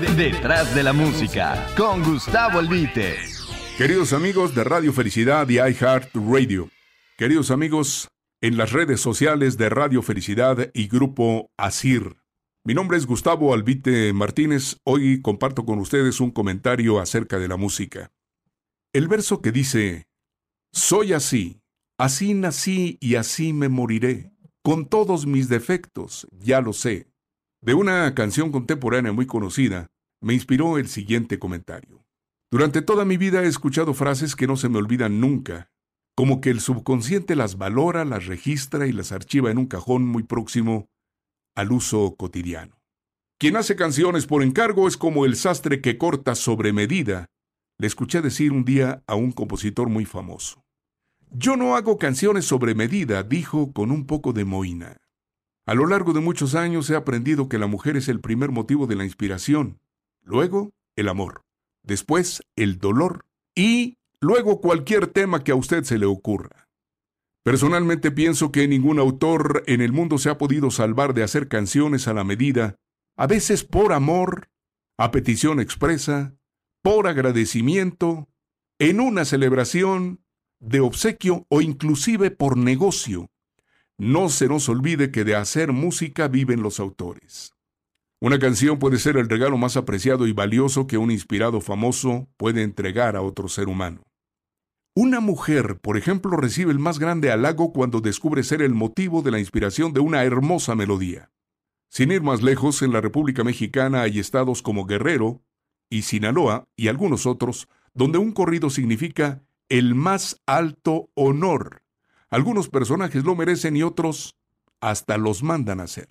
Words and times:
Detrás 0.00 0.74
de 0.74 0.82
la 0.82 0.92
música, 0.92 1.68
con 1.76 2.02
Gustavo 2.02 2.58
Albite. 2.58 3.14
Queridos 3.78 4.12
amigos 4.12 4.52
de 4.52 4.64
Radio 4.64 4.92
Felicidad 4.92 5.48
y 5.48 5.58
iHeart 5.58 6.10
Radio. 6.14 6.68
Queridos 7.16 7.52
amigos 7.52 8.08
en 8.40 8.56
las 8.56 8.72
redes 8.72 9.00
sociales 9.00 9.56
de 9.56 9.68
Radio 9.68 10.02
Felicidad 10.02 10.68
y 10.74 10.88
Grupo 10.88 11.52
ASIR. 11.56 12.16
Mi 12.64 12.74
nombre 12.74 12.98
es 12.98 13.06
Gustavo 13.06 13.54
Albite 13.54 14.12
Martínez. 14.12 14.78
Hoy 14.82 15.22
comparto 15.22 15.64
con 15.64 15.78
ustedes 15.78 16.20
un 16.20 16.32
comentario 16.32 16.98
acerca 16.98 17.38
de 17.38 17.46
la 17.46 17.56
música. 17.56 18.10
El 18.92 19.06
verso 19.06 19.40
que 19.40 19.52
dice, 19.52 20.08
Soy 20.72 21.12
así, 21.12 21.60
así 21.98 22.34
nací 22.34 22.98
y 23.00 23.14
así 23.14 23.52
me 23.52 23.68
moriré, 23.68 24.32
con 24.60 24.86
todos 24.86 25.24
mis 25.24 25.48
defectos, 25.48 26.26
ya 26.32 26.60
lo 26.60 26.72
sé. 26.72 27.13
De 27.64 27.72
una 27.72 28.14
canción 28.14 28.52
contemporánea 28.52 29.12
muy 29.12 29.24
conocida, 29.24 29.86
me 30.20 30.34
inspiró 30.34 30.76
el 30.76 30.86
siguiente 30.86 31.38
comentario. 31.38 32.04
Durante 32.50 32.82
toda 32.82 33.06
mi 33.06 33.16
vida 33.16 33.42
he 33.42 33.46
escuchado 33.46 33.94
frases 33.94 34.36
que 34.36 34.46
no 34.46 34.56
se 34.56 34.68
me 34.68 34.76
olvidan 34.76 35.18
nunca, 35.18 35.70
como 36.14 36.42
que 36.42 36.50
el 36.50 36.60
subconsciente 36.60 37.34
las 37.34 37.56
valora, 37.56 38.04
las 38.04 38.26
registra 38.26 38.86
y 38.86 38.92
las 38.92 39.12
archiva 39.12 39.50
en 39.50 39.56
un 39.56 39.64
cajón 39.64 40.06
muy 40.06 40.24
próximo 40.24 40.90
al 41.56 41.72
uso 41.72 42.16
cotidiano. 42.16 42.82
Quien 43.38 43.56
hace 43.56 43.76
canciones 43.76 44.26
por 44.26 44.42
encargo 44.42 44.86
es 44.86 44.98
como 44.98 45.24
el 45.24 45.34
sastre 45.34 45.80
que 45.80 45.96
corta 45.96 46.34
sobre 46.34 46.74
medida, 46.74 47.30
le 47.78 47.86
escuché 47.86 48.20
decir 48.20 48.52
un 48.52 48.66
día 48.66 49.02
a 49.06 49.14
un 49.14 49.32
compositor 49.32 49.88
muy 49.88 50.04
famoso. 50.04 50.62
Yo 51.30 51.56
no 51.56 51.76
hago 51.76 51.96
canciones 51.96 52.44
sobre 52.44 52.74
medida, 52.74 53.22
dijo 53.22 53.72
con 53.72 53.90
un 53.90 54.06
poco 54.06 54.34
de 54.34 54.44
moina. 54.44 54.98
A 55.66 55.74
lo 55.74 55.86
largo 55.86 56.12
de 56.12 56.20
muchos 56.20 56.54
años 56.54 56.90
he 56.90 56.96
aprendido 56.96 57.48
que 57.48 57.58
la 57.58 57.66
mujer 57.66 57.96
es 57.96 58.08
el 58.08 58.20
primer 58.20 58.50
motivo 58.50 58.86
de 58.86 58.96
la 58.96 59.04
inspiración, 59.04 59.80
luego 60.22 60.74
el 60.94 61.08
amor, 61.08 61.42
después 61.82 62.42
el 62.54 62.78
dolor 62.78 63.24
y 63.54 63.96
luego 64.20 64.60
cualquier 64.60 65.06
tema 65.06 65.42
que 65.42 65.52
a 65.52 65.54
usted 65.54 65.84
se 65.84 65.98
le 65.98 66.04
ocurra. 66.04 66.68
Personalmente 67.44 68.10
pienso 68.10 68.52
que 68.52 68.68
ningún 68.68 68.98
autor 68.98 69.64
en 69.66 69.80
el 69.80 69.92
mundo 69.92 70.18
se 70.18 70.30
ha 70.30 70.38
podido 70.38 70.70
salvar 70.70 71.14
de 71.14 71.22
hacer 71.22 71.48
canciones 71.48 72.08
a 72.08 72.14
la 72.14 72.24
medida, 72.24 72.76
a 73.16 73.26
veces 73.26 73.64
por 73.64 73.92
amor, 73.92 74.50
a 74.98 75.10
petición 75.10 75.60
expresa, 75.60 76.34
por 76.82 77.06
agradecimiento, 77.06 78.28
en 78.78 79.00
una 79.00 79.24
celebración, 79.24 80.20
de 80.58 80.80
obsequio 80.80 81.46
o 81.48 81.60
inclusive 81.60 82.30
por 82.30 82.56
negocio. 82.56 83.30
No 83.98 84.28
se 84.28 84.48
nos 84.48 84.68
olvide 84.68 85.10
que 85.10 85.24
de 85.24 85.36
hacer 85.36 85.72
música 85.72 86.28
viven 86.28 86.62
los 86.62 86.80
autores. 86.80 87.54
Una 88.20 88.38
canción 88.38 88.78
puede 88.78 88.98
ser 88.98 89.16
el 89.16 89.28
regalo 89.28 89.56
más 89.56 89.76
apreciado 89.76 90.26
y 90.26 90.32
valioso 90.32 90.86
que 90.86 90.98
un 90.98 91.10
inspirado 91.10 91.60
famoso 91.60 92.28
puede 92.36 92.62
entregar 92.62 93.16
a 93.16 93.22
otro 93.22 93.48
ser 93.48 93.68
humano. 93.68 94.02
Una 94.96 95.20
mujer, 95.20 95.78
por 95.80 95.96
ejemplo, 95.96 96.36
recibe 96.36 96.72
el 96.72 96.78
más 96.78 96.98
grande 96.98 97.30
halago 97.30 97.72
cuando 97.72 98.00
descubre 98.00 98.42
ser 98.42 98.62
el 98.62 98.74
motivo 98.74 99.22
de 99.22 99.30
la 99.30 99.38
inspiración 99.38 99.92
de 99.92 100.00
una 100.00 100.24
hermosa 100.24 100.74
melodía. 100.74 101.30
Sin 101.88 102.10
ir 102.10 102.22
más 102.22 102.42
lejos, 102.42 102.82
en 102.82 102.92
la 102.92 103.00
República 103.00 103.44
Mexicana 103.44 104.02
hay 104.02 104.18
estados 104.18 104.62
como 104.62 104.86
Guerrero, 104.86 105.42
y 105.90 106.02
Sinaloa 106.02 106.64
y 106.76 106.88
algunos 106.88 107.26
otros, 107.26 107.68
donde 107.92 108.18
un 108.18 108.32
corrido 108.32 108.70
significa 108.70 109.44
el 109.68 109.94
más 109.94 110.40
alto 110.46 111.10
honor. 111.14 111.83
Algunos 112.34 112.68
personajes 112.68 113.22
lo 113.22 113.36
merecen 113.36 113.76
y 113.76 113.84
otros 113.84 114.34
hasta 114.80 115.18
los 115.18 115.44
mandan 115.44 115.78
a 115.78 115.84
hacer. 115.84 116.08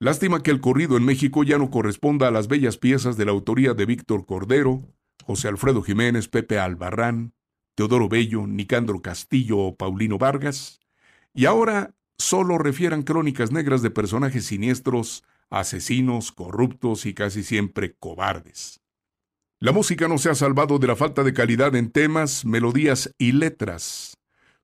Lástima 0.00 0.42
que 0.42 0.50
el 0.50 0.60
corrido 0.60 0.96
en 0.96 1.04
México 1.04 1.44
ya 1.44 1.58
no 1.58 1.70
corresponda 1.70 2.26
a 2.26 2.32
las 2.32 2.48
bellas 2.48 2.76
piezas 2.76 3.16
de 3.16 3.24
la 3.24 3.30
autoría 3.30 3.72
de 3.72 3.86
Víctor 3.86 4.26
Cordero, 4.26 4.82
José 5.22 5.46
Alfredo 5.46 5.80
Jiménez, 5.80 6.26
Pepe 6.26 6.58
Albarrán, 6.58 7.34
Teodoro 7.76 8.08
Bello, 8.08 8.48
Nicandro 8.48 9.00
Castillo 9.00 9.58
o 9.58 9.76
Paulino 9.76 10.18
Vargas, 10.18 10.80
y 11.32 11.44
ahora 11.44 11.94
solo 12.18 12.58
refieran 12.58 13.04
crónicas 13.04 13.52
negras 13.52 13.80
de 13.80 13.92
personajes 13.92 14.46
siniestros, 14.46 15.22
asesinos, 15.50 16.32
corruptos 16.32 17.06
y 17.06 17.14
casi 17.14 17.44
siempre 17.44 17.94
cobardes. 17.94 18.80
La 19.60 19.70
música 19.70 20.08
no 20.08 20.18
se 20.18 20.30
ha 20.30 20.34
salvado 20.34 20.80
de 20.80 20.88
la 20.88 20.96
falta 20.96 21.22
de 21.22 21.32
calidad 21.32 21.76
en 21.76 21.92
temas, 21.92 22.44
melodías 22.44 23.14
y 23.18 23.30
letras. 23.30 24.16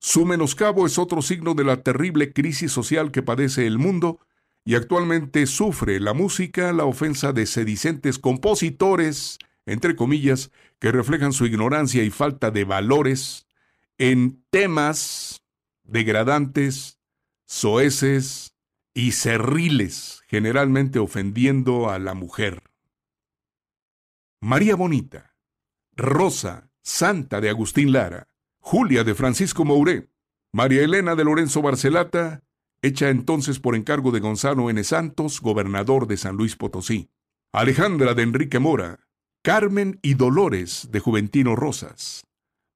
Su 0.03 0.25
menoscabo 0.25 0.87
es 0.87 0.99
otro 0.99 1.21
signo 1.21 1.53
de 1.53 1.63
la 1.63 1.83
terrible 1.83 2.33
crisis 2.33 2.73
social 2.73 3.13
que 3.13 3.23
padece 3.23 3.67
el 3.67 3.79
mundo 3.79 4.19
y 4.65 4.75
actualmente 4.75 5.47
sufre 5.47 6.01
la 6.01 6.15
música 6.15 6.73
la 6.73 6.87
ofensa 6.87 7.35
de 7.35 7.45
sedicentes 7.45 8.19
compositores, 8.19 9.39
entre 9.67 9.95
comillas, 9.97 10.51
que 10.79 10.91
reflejan 10.91 11.35
su 11.35 11.45
ignorancia 11.45 12.03
y 12.03 12.09
falta 12.09 12.51
de 12.51 12.65
valores 12.65 13.47
en 13.99 14.43
temas 14.49 15.43
degradantes, 15.85 16.99
soeces 17.45 18.57
y 18.95 19.13
cerriles, 19.13 20.23
generalmente 20.29 20.99
ofendiendo 20.99 21.91
a 21.91 21.99
la 21.99 22.15
mujer. 22.15 22.63
María 24.41 24.77
Bonita, 24.77 25.37
Rosa, 25.93 26.71
Santa 26.81 27.43
de 27.43 27.51
Agustín 27.51 27.93
Lara, 27.93 28.30
Julia 28.61 29.05
de 29.05 29.15
Francisco 29.15 29.65
Mouré, 29.65 30.09
María 30.53 30.83
Elena 30.83 31.17
de 31.17 31.25
Lorenzo 31.25 31.63
Barcelata, 31.63 32.43
hecha 32.83 33.09
entonces 33.09 33.59
por 33.59 33.75
encargo 33.75 34.13
de 34.13 34.21
Gonzalo 34.21 34.71
N. 34.71 34.83
Santos, 34.85 35.41
gobernador 35.41 36.07
de 36.07 36.17
San 36.17 36.37
Luis 36.37 36.57
Potosí, 36.57 37.11
Alejandra 37.53 38.15
de 38.15 38.23
Enrique 38.23 38.59
Mora, 38.59 39.01
Carmen 39.43 39.99
y 40.03 40.15
Dolores 40.15 40.89
de 40.93 41.01
Juventino 41.01 41.57
Rosas, 41.57 42.27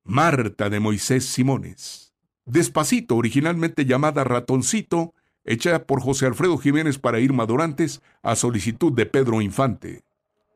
Marta 0.03 0.69
de 0.71 0.81
Moisés 0.81 1.27
Simones, 1.27 2.15
Despacito, 2.47 3.17
originalmente 3.17 3.85
llamada 3.87 4.25
Ratoncito, 4.25 5.15
hecha 5.45 5.85
por 5.87 6.01
José 6.01 6.27
Alfredo 6.27 6.59
Jiménez 6.59 6.99
para 6.99 7.21
Irma 7.21 7.47
Dorantes 7.47 8.03
a 8.23 8.37
solicitud 8.37 8.93
de 8.93 9.07
Pedro 9.07 9.41
Infante. 9.41 10.03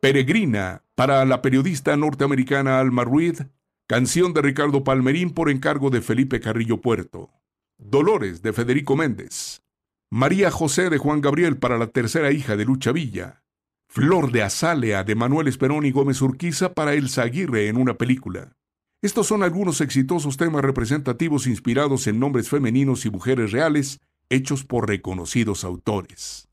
Peregrina, 0.00 0.82
para 0.94 1.24
la 1.24 1.42
periodista 1.42 1.96
norteamericana 1.96 2.78
Alma 2.78 3.04
Ruiz, 3.04 3.44
canción 3.88 4.34
de 4.34 4.42
Ricardo 4.42 4.84
Palmerín 4.84 5.30
por 5.30 5.48
encargo 5.48 5.88
de 5.88 6.02
Felipe 6.02 6.40
Carrillo 6.40 6.82
Puerto. 6.82 7.30
Dolores, 7.78 8.42
de 8.42 8.52
Federico 8.52 8.96
Méndez. 8.96 9.62
María 10.10 10.50
José 10.50 10.90
de 10.90 10.98
Juan 10.98 11.22
Gabriel 11.22 11.56
para 11.56 11.78
la 11.78 11.86
tercera 11.86 12.30
hija 12.30 12.54
de 12.58 12.66
Lucha 12.66 12.92
Villa. 12.92 13.44
Flor 13.88 14.30
de 14.30 14.42
Azalea 14.42 15.04
de 15.04 15.14
Manuel 15.14 15.48
Esperón 15.48 15.86
y 15.86 15.90
Gómez 15.90 16.20
Urquiza 16.20 16.74
para 16.74 16.92
Elsa 16.92 17.22
Aguirre 17.22 17.68
en 17.68 17.78
una 17.78 17.94
película. 17.94 18.58
Estos 19.00 19.26
son 19.26 19.42
algunos 19.42 19.80
exitosos 19.80 20.36
temas 20.36 20.60
representativos 20.60 21.46
inspirados 21.46 22.06
en 22.08 22.20
nombres 22.20 22.50
femeninos 22.50 23.06
y 23.06 23.10
mujeres 23.10 23.52
reales, 23.52 24.00
hechos 24.28 24.64
por 24.64 24.86
reconocidos 24.86 25.64
autores. 25.64 26.50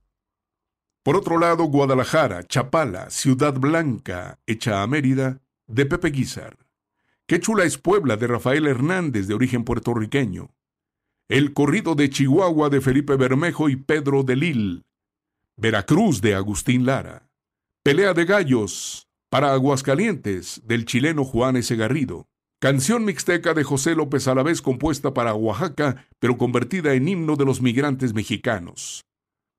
Por 1.04 1.18
otro 1.18 1.38
lado, 1.38 1.66
Guadalajara, 1.66 2.46
Chapala, 2.46 3.10
Ciudad 3.10 3.56
Blanca, 3.56 4.40
hecha 4.48 4.82
a 4.82 4.88
Mérida, 4.88 5.42
de 5.68 5.86
Pepe 5.86 6.12
Guizar. 6.12 6.65
Qué 7.28 7.40
chula 7.40 7.64
es 7.64 7.80
Puebla, 7.80 8.18
de 8.18 8.28
Rafael 8.28 8.68
Hernández, 8.68 9.28
de 9.28 9.34
origen 9.34 9.64
puertorriqueño. 9.64 10.54
El 11.28 11.54
corrido 11.54 11.96
de 11.96 12.12
Chihuahua, 12.12 12.70
de 12.70 12.82
Felipe 12.82 13.16
Bermejo 13.16 13.68
y 13.68 13.78
Pedro 13.78 14.22
de 14.22 14.36
Lil. 14.36 14.86
Veracruz, 15.58 16.22
de 16.22 16.36
Agustín 16.36 16.86
Lara. 16.86 17.28
Pelea 17.82 18.14
de 18.14 18.26
Gallos, 18.26 19.08
para 19.32 19.54
Aguascalientes, 19.54 20.62
del 20.66 20.86
chileno 20.86 21.26
Juan 21.26 21.56
S. 21.56 21.76
Garrido. 21.76 22.28
Canción 22.60 23.06
mixteca 23.06 23.56
de 23.56 23.64
José 23.64 23.96
López 23.96 24.28
Alavés 24.28 24.62
compuesta 24.62 25.16
para 25.16 25.34
Oaxaca, 25.34 26.06
pero 26.20 26.38
convertida 26.38 26.94
en 26.94 27.08
himno 27.08 27.38
de 27.38 27.46
los 27.46 27.60
migrantes 27.60 28.14
mexicanos. 28.14 29.04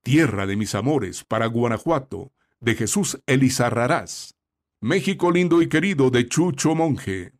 Tierra 0.05 0.47
de 0.47 0.55
mis 0.55 0.77
amores, 0.77 1.25
para 1.25 1.47
Guanajuato, 1.47 2.31
de 2.61 2.77
Jesús 2.77 3.21
Elizarrarás. 3.27 4.37
México 4.81 5.33
lindo 5.33 5.63
y 5.63 5.69
querido, 5.69 6.11
de 6.11 6.29
Chucho 6.29 6.77
Monje. 6.77 7.33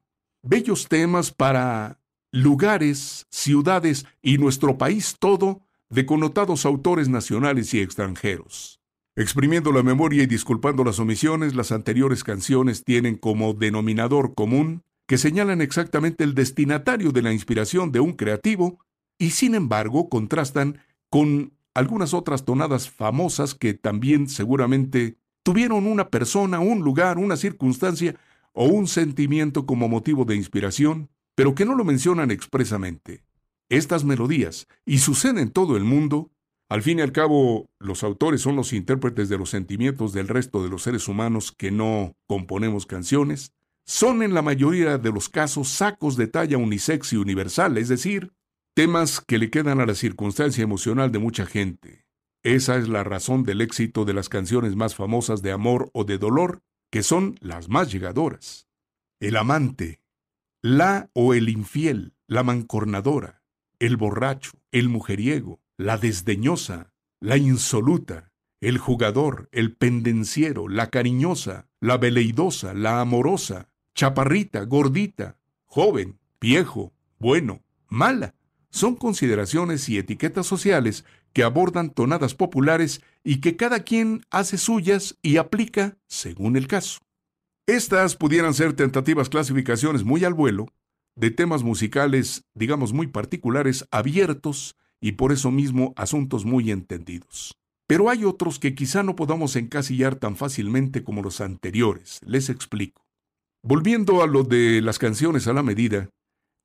Bellos 0.49 0.87
temas 0.87 1.33
para 1.33 1.99
lugares, 2.31 3.27
ciudades 3.31 4.07
y 4.23 4.39
nuestro 4.39 4.79
país 4.79 5.17
todo, 5.19 5.63
de 5.91 6.07
connotados 6.07 6.65
autores 6.65 7.09
nacionales 7.09 7.75
y 7.75 7.81
extranjeros. 7.81 8.81
Exprimiendo 9.17 9.73
la 9.73 9.83
memoria 9.83 10.23
y 10.23 10.27
disculpando 10.27 10.85
las 10.85 11.01
omisiones, 11.01 11.57
las 11.57 11.73
anteriores 11.73 12.23
canciones 12.23 12.85
tienen 12.85 13.17
como 13.17 13.55
denominador 13.55 14.35
común 14.37 14.85
que 15.09 15.19
señalan 15.19 15.61
exactamente 15.61 16.23
el 16.23 16.35
destinatario 16.35 17.11
de 17.11 17.23
la 17.23 17.33
inspiración 17.33 17.91
de 17.91 17.99
un 17.99 18.13
creativo 18.13 18.79
y 19.19 19.31
sin 19.31 19.57
embargo 19.57 20.09
contrastan 20.09 20.79
con 21.11 21.55
algunas 21.75 22.15
otras 22.15 22.45
tonadas 22.45 22.89
famosas 22.89 23.57
que 23.57 23.75
también 23.75 24.29
seguramente 24.29 25.17
tuvieron 25.43 25.89
una 25.89 26.09
persona, 26.09 26.61
un 26.61 26.83
lugar, 26.83 27.19
una 27.19 27.37
circunstancia 27.37 28.15
o 28.57 28.65
un 28.65 28.89
sentimiento 28.89 29.67
como 29.67 29.87
motivo 29.89 30.25
de 30.25 30.35
inspiración, 30.35 31.11
pero 31.37 31.55
que 31.55 31.67
no 31.67 31.75
lo 31.75 31.85
mencionan 31.85 32.31
expresamente. 32.31 33.23
Estas 33.69 34.05
melodías, 34.05 34.67
y 34.87 34.99
sucede 34.99 35.43
en 35.43 35.51
todo 35.51 35.77
el 35.77 35.85
mundo, 35.85 36.31
Al 36.69 36.83
fin 36.83 36.99
y 36.99 37.03
al 37.03 37.13
cabo, 37.13 37.71
los 37.79 38.03
autores 38.03 38.41
son 38.41 38.57
los 38.57 38.73
intérpretes 38.73 39.29
de 39.29 39.39
los 39.39 39.51
sentimientos 39.51 40.13
del 40.13 40.27
resto 40.27 40.65
de 40.65 40.69
los 40.69 40.83
seres 40.83 41.07
humanos 41.07 41.53
que 41.57 41.71
no 41.71 42.17
componemos 42.27 42.87
canciones. 42.87 43.53
Son 43.85 44.21
en 44.23 44.35
la 44.35 44.43
mayoría 44.43 44.99
de 44.99 45.13
los 45.13 45.29
casos 45.29 45.69
sacos 45.69 46.17
de 46.17 46.27
talla 46.27 46.59
unisex 46.59 47.13
y 47.13 47.17
universal, 47.19 47.79
es 47.79 47.89
decir, 47.89 48.33
temas 48.75 49.21
que 49.21 49.39
le 49.39 49.49
quedan 49.49 49.79
a 49.79 49.87
la 49.87 49.95
circunstancia 49.95 50.65
emocional 50.65 51.13
de 51.13 51.21
mucha 51.21 51.47
gente. 51.47 52.05
Esa 52.43 52.77
es 52.79 52.89
la 52.89 53.05
razón 53.05 53.45
del 53.45 53.61
éxito 53.61 54.05
de 54.05 54.15
las 54.15 54.29
canciones 54.29 54.75
más 54.75 54.97
famosas 54.97 55.43
de 55.43 55.53
amor 55.53 55.89
o 55.93 56.03
de 56.03 56.19
dolor, 56.19 56.63
que 56.91 57.03
son 57.03 57.37
las 57.41 57.69
más 57.69 57.93
llegadoras. 57.93 58.69
El 59.21 59.37
amante, 59.37 60.01
la 60.63 61.11
o 61.13 61.35
el 61.35 61.49
infiel, 61.49 62.15
la 62.27 62.43
mancornadora, 62.43 63.43
el 63.79 63.97
borracho, 63.97 64.53
el 64.73 64.89
mujeriego, 64.89 65.61
la 65.77 65.99
desdeñosa, 65.99 66.93
la 67.21 67.37
insoluta, 67.37 68.33
el 68.61 68.79
jugador, 68.79 69.49
el 69.53 69.75
pendenciero, 69.75 70.69
la 70.69 70.91
cariñosa, 70.91 71.69
la 71.81 71.99
veleidosa, 71.99 72.75
la 72.75 73.01
amorosa, 73.01 73.69
chaparrita, 73.95 74.63
gordita, 74.65 75.39
joven, 75.65 76.19
viejo, 76.41 76.93
bueno, 77.19 77.63
mala. 77.89 78.35
Son 78.71 78.97
consideraciones 78.97 79.89
y 79.89 79.99
etiquetas 79.99 80.47
sociales 80.47 81.05
que 81.37 81.45
abordan 81.45 81.91
tonadas 81.91 82.35
populares 82.35 83.03
y 83.23 83.43
que 83.43 83.57
cada 83.57 83.81
quien 83.81 84.25
hace 84.31 84.57
suyas 84.57 85.19
y 85.21 85.37
aplica 85.37 85.99
según 86.07 86.57
el 86.57 86.67
caso. 86.67 87.01
Estas 87.67 88.17
pudieran 88.17 88.55
ser 88.55 88.73
tentativas 88.73 89.29
clasificaciones 89.29 90.03
muy 90.03 90.25
al 90.25 90.33
vuelo 90.33 90.69
de 91.15 91.31
temas 91.31 91.63
musicales, 91.63 92.47
digamos, 92.55 92.95
muy 92.95 93.09
particulares, 93.09 93.87
abiertos 93.91 94.77
y 94.99 95.13
por 95.13 95.31
eso 95.31 95.51
mismo 95.51 95.93
asuntos 95.97 96.47
muy 96.47 96.71
entendidos. 96.71 97.55
Pero 97.87 98.09
hay 98.09 98.25
otros 98.25 98.59
que 98.59 98.75
quizá 98.75 99.03
no 99.03 99.15
podamos 99.15 99.57
encasillar 99.57 100.17
tan 100.17 100.37
fácilmente 100.37 101.05
como 101.05 101.21
los 101.21 101.43
anteriores. 101.43 102.19
Les 102.25 102.49
explico. 102.49 103.05
Volviendo 103.63 104.23
a 104.23 104.27
lo 104.27 104.43
de 104.43 104.81
las 104.81 104.99
canciones 104.99 105.47
a 105.49 105.53
la 105.53 105.63
medida, 105.63 106.09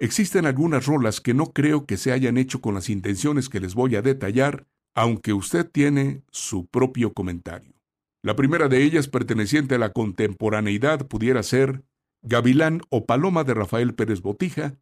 existen 0.01 0.47
algunas 0.47 0.87
rolas 0.87 1.21
que 1.21 1.35
no 1.35 1.53
creo 1.53 1.85
que 1.85 1.95
se 1.95 2.11
hayan 2.11 2.37
hecho 2.37 2.59
con 2.59 2.73
las 2.73 2.89
intenciones 2.89 3.49
que 3.49 3.59
les 3.59 3.75
voy 3.75 3.95
a 3.95 4.01
detallar, 4.01 4.65
aunque 4.95 5.31
usted 5.31 5.69
tiene 5.69 6.23
su 6.31 6.65
propio 6.65 7.13
comentario. 7.13 7.75
La 8.23 8.35
primera 8.35 8.67
de 8.67 8.83
ellas, 8.83 9.07
perteneciente 9.07 9.75
a 9.75 9.77
la 9.77 9.93
contemporaneidad, 9.93 11.07
pudiera 11.07 11.43
ser 11.43 11.83
Gavilán 12.23 12.81
o 12.89 13.05
Paloma 13.05 13.43
de 13.43 13.53
Rafael 13.53 13.93
Pérez 13.93 14.21
Botija, 14.21 14.75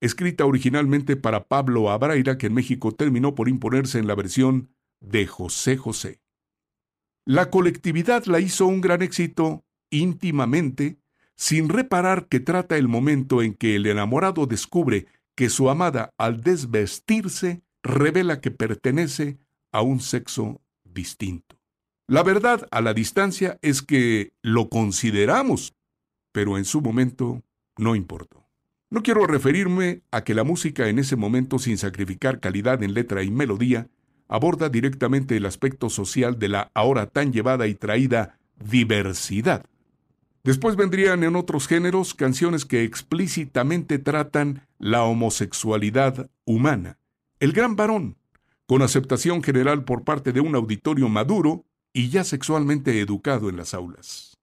escrita 0.00 0.44
originalmente 0.44 1.16
para 1.16 1.44
Pablo 1.46 1.90
Abraira, 1.90 2.36
que 2.36 2.48
en 2.48 2.54
México 2.54 2.92
terminó 2.92 3.36
por 3.36 3.48
imponerse 3.48 4.00
en 4.00 4.08
la 4.08 4.16
versión 4.16 4.70
de 5.00 5.26
José 5.26 5.76
José. 5.76 6.20
La 7.24 7.50
colectividad 7.50 8.24
la 8.24 8.40
hizo 8.40 8.66
un 8.66 8.80
gran 8.80 9.02
éxito 9.02 9.64
íntimamente, 9.90 10.98
sin 11.38 11.70
reparar 11.70 12.26
que 12.26 12.40
trata 12.40 12.76
el 12.76 12.86
momento 12.86 13.40
en 13.40 13.54
que 13.54 13.76
el 13.76 13.86
enamorado 13.86 14.44
descubre 14.44 15.06
que 15.34 15.48
su 15.48 15.70
amada, 15.70 16.12
al 16.18 16.42
desvestirse, 16.42 17.62
revela 17.82 18.42
que 18.42 18.50
pertenece 18.50 19.38
a 19.72 19.80
un 19.80 20.00
sexo 20.00 20.60
distinto. 20.84 21.56
La 22.06 22.22
verdad 22.22 22.68
a 22.70 22.82
la 22.82 22.92
distancia 22.92 23.58
es 23.62 23.80
que 23.80 24.34
lo 24.42 24.68
consideramos 24.68 25.72
pero 26.38 26.56
en 26.56 26.64
su 26.64 26.80
momento 26.80 27.42
no 27.76 27.96
importó. 27.96 28.46
No 28.90 29.02
quiero 29.02 29.26
referirme 29.26 30.02
a 30.10 30.22
que 30.22 30.34
la 30.34 30.44
música 30.44 30.88
en 30.88 30.98
ese 30.98 31.16
momento, 31.16 31.58
sin 31.58 31.76
sacrificar 31.78 32.38
calidad 32.40 32.82
en 32.82 32.94
letra 32.94 33.24
y 33.24 33.30
melodía, 33.32 33.88
aborda 34.28 34.68
directamente 34.68 35.36
el 35.36 35.46
aspecto 35.46 35.90
social 35.90 36.38
de 36.38 36.48
la 36.48 36.70
ahora 36.74 37.06
tan 37.06 37.32
llevada 37.32 37.66
y 37.66 37.74
traída 37.74 38.38
diversidad. 38.64 39.66
Después 40.48 40.76
vendrían 40.76 41.24
en 41.24 41.36
otros 41.36 41.68
géneros 41.68 42.14
canciones 42.14 42.64
que 42.64 42.82
explícitamente 42.82 43.98
tratan 43.98 44.66
la 44.78 45.04
homosexualidad 45.04 46.30
humana. 46.46 46.98
El 47.38 47.52
gran 47.52 47.76
varón, 47.76 48.16
con 48.64 48.80
aceptación 48.80 49.42
general 49.42 49.84
por 49.84 50.04
parte 50.04 50.32
de 50.32 50.40
un 50.40 50.54
auditorio 50.54 51.10
maduro 51.10 51.66
y 51.92 52.08
ya 52.08 52.24
sexualmente 52.24 52.98
educado 52.98 53.50
en 53.50 53.58
las 53.58 53.74
aulas. 53.74 54.38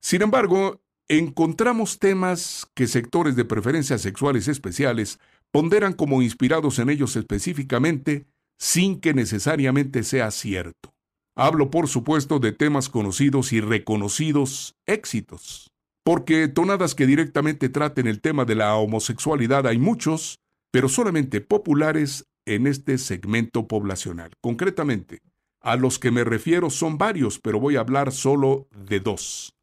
Sin 0.00 0.22
embargo, 0.22 0.82
encontramos 1.06 2.00
temas 2.00 2.66
que 2.74 2.88
sectores 2.88 3.36
de 3.36 3.44
preferencias 3.44 4.00
sexuales 4.00 4.48
especiales 4.48 5.20
ponderan 5.52 5.92
como 5.92 6.20
inspirados 6.20 6.80
en 6.80 6.90
ellos 6.90 7.14
específicamente 7.14 8.26
sin 8.58 8.98
que 8.98 9.14
necesariamente 9.14 10.02
sea 10.02 10.32
cierto. 10.32 10.93
Hablo, 11.36 11.70
por 11.70 11.88
supuesto, 11.88 12.38
de 12.38 12.52
temas 12.52 12.88
conocidos 12.88 13.52
y 13.52 13.60
reconocidos 13.60 14.76
éxitos. 14.86 15.72
Porque 16.04 16.48
tonadas 16.48 16.94
que 16.94 17.06
directamente 17.06 17.68
traten 17.68 18.06
el 18.06 18.20
tema 18.20 18.44
de 18.44 18.54
la 18.54 18.76
homosexualidad 18.76 19.66
hay 19.66 19.78
muchos, 19.78 20.38
pero 20.70 20.88
solamente 20.88 21.40
populares 21.40 22.26
en 22.46 22.66
este 22.66 22.98
segmento 22.98 23.66
poblacional. 23.66 24.32
Concretamente, 24.40 25.22
a 25.60 25.76
los 25.76 25.98
que 25.98 26.10
me 26.10 26.24
refiero 26.24 26.70
son 26.70 26.98
varios, 26.98 27.40
pero 27.40 27.58
voy 27.58 27.76
a 27.76 27.80
hablar 27.80 28.12
solo 28.12 28.68
de 28.70 29.00
dos. 29.00 29.56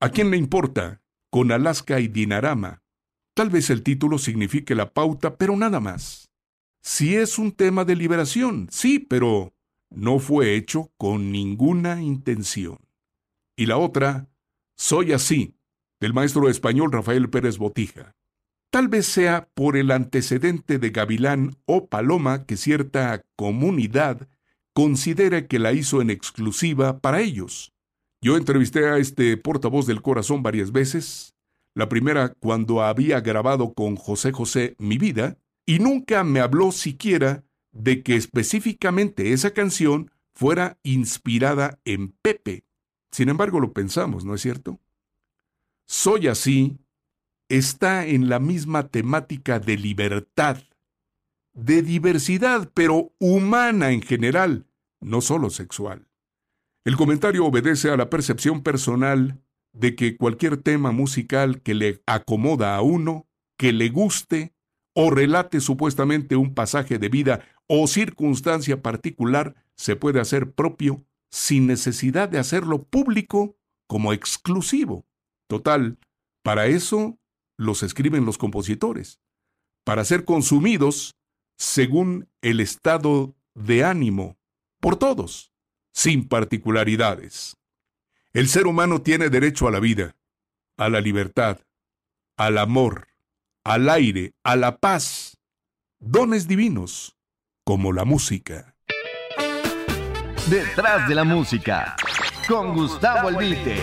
¿A 0.00 0.10
quién 0.10 0.30
le 0.30 0.36
importa? 0.36 1.00
Con 1.30 1.52
Alaska 1.52 2.00
y 2.00 2.08
Dinarama. 2.08 2.82
Tal 3.34 3.48
vez 3.48 3.70
el 3.70 3.82
título 3.82 4.18
signifique 4.18 4.74
la 4.74 4.92
pauta, 4.92 5.36
pero 5.36 5.56
nada 5.56 5.80
más. 5.80 6.30
Si 6.82 7.16
es 7.16 7.38
un 7.38 7.52
tema 7.52 7.84
de 7.84 7.96
liberación, 7.96 8.68
sí, 8.70 8.98
pero 8.98 9.53
no 9.94 10.18
fue 10.18 10.54
hecho 10.54 10.92
con 10.96 11.32
ninguna 11.32 12.02
intención. 12.02 12.78
Y 13.56 13.66
la 13.66 13.78
otra, 13.78 14.28
Soy 14.76 15.12
así, 15.12 15.54
del 16.00 16.12
maestro 16.12 16.48
español 16.48 16.90
Rafael 16.90 17.30
Pérez 17.30 17.58
Botija. 17.58 18.16
Tal 18.70 18.88
vez 18.88 19.06
sea 19.06 19.48
por 19.54 19.76
el 19.76 19.92
antecedente 19.92 20.80
de 20.80 20.90
Gavilán 20.90 21.56
o 21.64 21.86
Paloma 21.86 22.44
que 22.44 22.56
cierta 22.56 23.24
comunidad 23.36 24.28
considera 24.72 25.46
que 25.46 25.60
la 25.60 25.72
hizo 25.72 26.02
en 26.02 26.10
exclusiva 26.10 26.98
para 26.98 27.20
ellos. 27.20 27.72
Yo 28.20 28.36
entrevisté 28.36 28.88
a 28.88 28.98
este 28.98 29.36
portavoz 29.36 29.86
del 29.86 30.02
corazón 30.02 30.42
varias 30.42 30.72
veces, 30.72 31.36
la 31.74 31.88
primera 31.88 32.34
cuando 32.40 32.82
había 32.82 33.20
grabado 33.20 33.74
con 33.74 33.94
José 33.94 34.32
José 34.32 34.74
Mi 34.78 34.98
vida, 34.98 35.38
y 35.66 35.78
nunca 35.78 36.24
me 36.24 36.40
habló 36.40 36.72
siquiera 36.72 37.44
de 37.74 38.02
que 38.02 38.16
específicamente 38.16 39.32
esa 39.32 39.52
canción 39.52 40.10
fuera 40.32 40.78
inspirada 40.82 41.78
en 41.84 42.12
Pepe. 42.22 42.64
Sin 43.10 43.28
embargo, 43.28 43.60
lo 43.60 43.72
pensamos, 43.72 44.24
¿no 44.24 44.34
es 44.34 44.40
cierto? 44.40 44.80
Soy 45.86 46.28
así 46.28 46.78
está 47.48 48.06
en 48.06 48.28
la 48.28 48.38
misma 48.38 48.88
temática 48.88 49.60
de 49.60 49.76
libertad, 49.76 50.62
de 51.52 51.82
diversidad, 51.82 52.70
pero 52.74 53.12
humana 53.18 53.90
en 53.90 54.02
general, 54.02 54.66
no 55.00 55.20
solo 55.20 55.50
sexual. 55.50 56.08
El 56.84 56.96
comentario 56.96 57.44
obedece 57.44 57.90
a 57.90 57.96
la 57.96 58.08
percepción 58.08 58.62
personal 58.62 59.42
de 59.72 59.94
que 59.94 60.16
cualquier 60.16 60.56
tema 60.56 60.92
musical 60.92 61.60
que 61.60 61.74
le 61.74 62.02
acomoda 62.06 62.76
a 62.76 62.82
uno, 62.82 63.26
que 63.58 63.72
le 63.72 63.88
guste 63.88 64.54
o 64.94 65.10
relate 65.10 65.60
supuestamente 65.60 66.36
un 66.36 66.54
pasaje 66.54 66.98
de 66.98 67.08
vida 67.08 67.44
o 67.66 67.86
circunstancia 67.86 68.82
particular, 68.82 69.54
se 69.76 69.96
puede 69.96 70.20
hacer 70.20 70.52
propio 70.52 71.04
sin 71.30 71.66
necesidad 71.66 72.28
de 72.28 72.38
hacerlo 72.38 72.84
público 72.84 73.56
como 73.88 74.12
exclusivo. 74.12 75.06
Total, 75.48 75.98
para 76.42 76.66
eso 76.66 77.18
los 77.56 77.82
escriben 77.82 78.24
los 78.24 78.38
compositores, 78.38 79.20
para 79.84 80.04
ser 80.04 80.24
consumidos 80.24 81.16
según 81.56 82.28
el 82.42 82.60
estado 82.60 83.34
de 83.54 83.84
ánimo 83.84 84.36
por 84.80 84.96
todos 84.96 85.52
sin 85.92 86.28
particularidades. 86.28 87.56
El 88.32 88.48
ser 88.48 88.66
humano 88.66 89.00
tiene 89.00 89.30
derecho 89.30 89.68
a 89.68 89.70
la 89.70 89.78
vida, 89.78 90.16
a 90.76 90.88
la 90.88 91.00
libertad, 91.00 91.60
al 92.36 92.58
amor, 92.58 93.08
al 93.64 93.88
aire, 93.88 94.34
a 94.42 94.56
la 94.56 94.78
paz, 94.78 95.38
dones 96.00 96.48
divinos, 96.48 97.16
como 97.64 97.92
la 97.92 98.04
música. 98.04 98.74
Detrás 100.48 101.08
de 101.08 101.14
la 101.14 101.24
música, 101.24 101.96
con 102.46 102.74
Gustavo 102.74 103.28
Albite. 103.28 103.78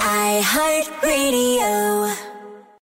I 0.00 0.40
heart 0.42 1.02
radio. 1.02 2.27